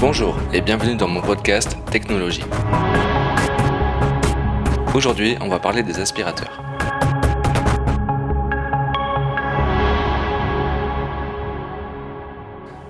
[0.00, 2.44] Bonjour et bienvenue dans mon podcast Technologie.
[4.94, 6.62] Aujourd'hui, on va parler des aspirateurs.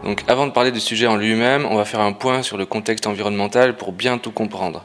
[0.04, 2.66] Donc avant de parler du sujet en lui-même, on va faire un point sur le
[2.66, 4.84] contexte environnemental pour bien tout comprendre.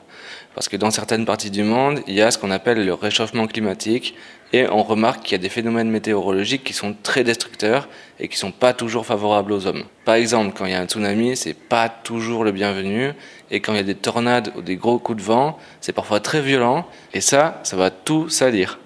[0.56, 3.48] Parce que dans certaines parties du monde, il y a ce qu'on appelle le réchauffement
[3.48, 4.16] climatique
[4.54, 7.90] et on remarque qu'il y a des phénomènes météorologiques qui sont très destructeurs
[8.20, 9.84] et qui sont pas toujours favorables aux hommes.
[10.06, 13.12] Par exemple, quand il y a un tsunami, c'est pas toujours le bienvenu
[13.50, 16.20] et quand il y a des tornades ou des gros coups de vent, c'est parfois
[16.20, 18.83] très violent et ça, ça va tout salir.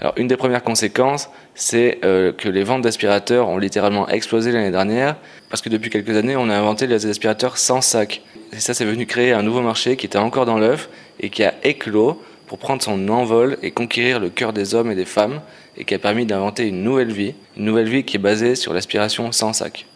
[0.00, 4.70] Alors, une des premières conséquences, c'est euh, que les ventes d'aspirateurs ont littéralement explosé l'année
[4.70, 5.16] dernière,
[5.48, 8.20] parce que depuis quelques années, on a inventé les aspirateurs sans sac.
[8.52, 11.44] Et ça, c'est venu créer un nouveau marché qui était encore dans l'œuf et qui
[11.44, 15.40] a éclos pour prendre son envol et conquérir le cœur des hommes et des femmes,
[15.78, 18.74] et qui a permis d'inventer une nouvelle vie, une nouvelle vie qui est basée sur
[18.74, 19.86] l'aspiration sans sac.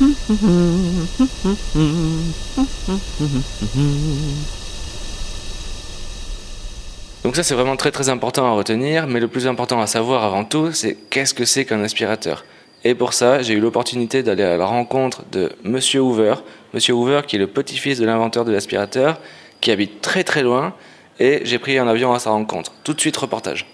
[7.24, 10.24] Donc ça c'est vraiment très très important à retenir, mais le plus important à savoir
[10.24, 12.44] avant tout, c'est qu'est-ce que c'est qu'un aspirateur.
[12.82, 16.34] Et pour ça, j'ai eu l'opportunité d'aller à la rencontre de Monsieur Hoover,
[16.74, 19.20] Monsieur Hoover qui est le petit-fils de l'inventeur de l'aspirateur,
[19.60, 20.74] qui habite très très loin,
[21.20, 22.72] et j'ai pris un avion à sa rencontre.
[22.82, 23.66] Tout de suite reportage.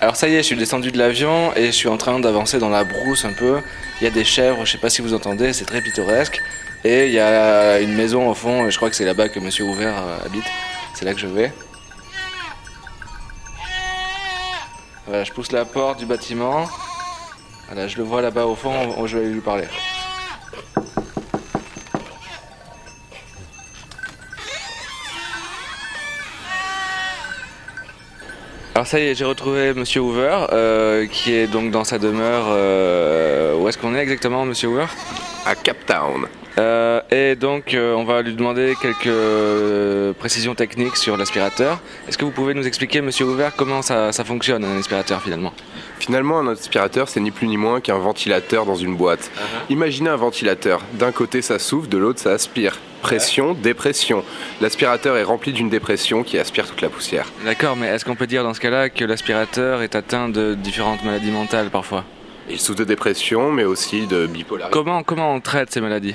[0.00, 2.58] Alors ça y est, je suis descendu de l'avion et je suis en train d'avancer
[2.58, 3.60] dans la brousse un peu.
[4.00, 6.40] Il y a des chèvres, je sais pas si vous entendez, c'est très pittoresque.
[6.84, 9.64] Et il y a une maison au fond, je crois que c'est là-bas que Monsieur
[9.64, 10.44] Ouvert euh, habite.
[10.94, 11.52] C'est là que je vais.
[15.06, 16.66] Voilà, je pousse la porte du bâtiment.
[17.66, 19.64] Voilà, je le vois là-bas au fond, on- je vais lui parler.
[28.74, 32.46] Alors ça y est, j'ai retrouvé Monsieur Hoover, euh, qui est donc dans sa demeure.
[32.48, 34.86] euh, où est-ce qu'on est exactement, Monsieur Hoover?
[35.46, 36.26] À Cap Town.
[36.58, 41.80] Euh, Et donc, euh, on va lui demander quelques euh, précisions techniques sur l'aspirateur.
[42.08, 45.52] Est-ce que vous pouvez nous expliquer, Monsieur Hoover, comment ça, ça fonctionne un aspirateur finalement?
[45.98, 49.30] Finalement, un aspirateur, c'est ni plus ni moins qu'un ventilateur dans une boîte.
[49.70, 50.80] Imaginez un ventilateur.
[50.94, 52.78] D'un côté, ça souffle, de l'autre, ça aspire.
[53.02, 54.24] Pression, dépression.
[54.60, 57.26] L'aspirateur est rempli d'une dépression qui aspire toute la poussière.
[57.44, 61.02] D'accord, mais est-ce qu'on peut dire dans ce cas-là que l'aspirateur est atteint de différentes
[61.04, 62.04] maladies mentales parfois?
[62.50, 64.72] Il souffre de dépression, mais aussi de bipolarité.
[64.76, 66.14] comment, comment on traite ces maladies?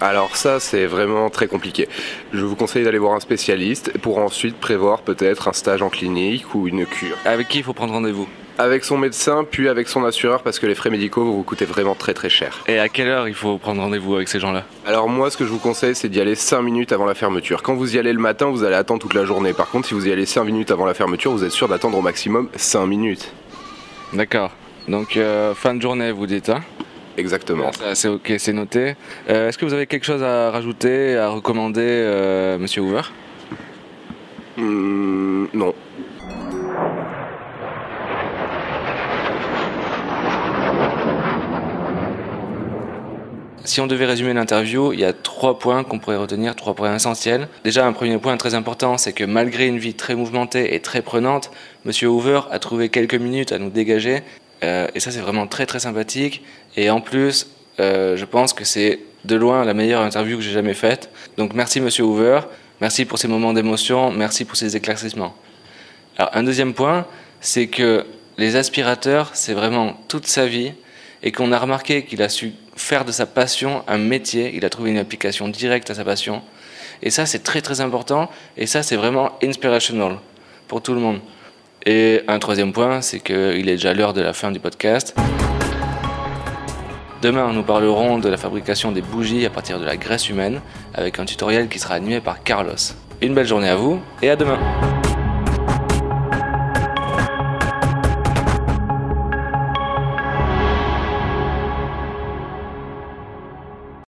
[0.00, 1.88] Alors ça, c'est vraiment très compliqué.
[2.32, 6.54] Je vous conseille d'aller voir un spécialiste pour ensuite prévoir peut-être un stage en clinique
[6.54, 7.16] ou une cure.
[7.24, 8.28] Avec qui il faut prendre rendez-vous?
[8.58, 11.64] Avec son médecin, puis avec son assureur, parce que les frais médicaux vont vous coûter
[11.64, 12.64] vraiment très très cher.
[12.66, 14.64] Et à quelle heure il faut prendre rendez-vous avec ces gens-là?
[14.86, 17.62] Alors moi, ce que je vous conseille, c'est d'y aller 5 minutes avant la fermeture.
[17.62, 19.52] Quand vous y allez le matin, vous allez attendre toute la journée.
[19.52, 21.96] Par contre, si vous y allez 5 minutes avant la fermeture, vous êtes sûr d'attendre
[21.96, 23.32] au maximum 5 minutes.
[24.12, 24.50] D'accord.
[24.88, 26.60] Donc, euh, fin de journée, vous dites, hein?
[27.16, 27.70] Exactement.
[27.94, 28.94] C'est ok, c'est noté.
[29.28, 33.02] Euh, Est-ce que vous avez quelque chose à rajouter, à recommander, euh, Monsieur Hoover?
[34.56, 35.74] Hmm, non.
[43.64, 46.94] Si on devait résumer l'interview, il y a trois points qu'on pourrait retenir, trois points
[46.96, 47.48] essentiels.
[47.64, 51.00] Déjà, un premier point très important, c'est que malgré une vie très mouvementée et très
[51.00, 51.50] prenante,
[51.84, 54.22] Monsieur Hoover a trouvé quelques minutes à nous dégager.
[54.62, 56.42] Euh, et ça, c'est vraiment très très sympathique.
[56.76, 57.48] Et en plus,
[57.80, 61.10] euh, je pense que c'est de loin la meilleure interview que j'ai jamais faite.
[61.36, 62.40] Donc merci Monsieur Hoover,
[62.80, 65.34] merci pour ces moments d'émotion, merci pour ces éclaircissements.
[66.18, 67.06] Alors un deuxième point,
[67.40, 68.04] c'est que
[68.38, 70.72] les aspirateurs, c'est vraiment toute sa vie
[71.22, 74.70] et qu'on a remarqué qu'il a su faire de sa passion un métier, il a
[74.70, 76.42] trouvé une application directe à sa passion.
[77.02, 80.18] Et ça, c'est très très important et ça, c'est vraiment inspirational
[80.68, 81.20] pour tout le monde.
[81.84, 85.16] Et un troisième point, c'est qu'il est déjà l'heure de la fin du podcast.
[87.22, 90.60] Demain, nous parlerons de la fabrication des bougies à partir de la graisse humaine
[90.94, 92.74] avec un tutoriel qui sera animé par Carlos.
[93.20, 94.58] Une belle journée à vous et à demain